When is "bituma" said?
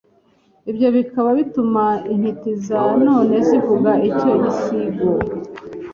1.39-1.83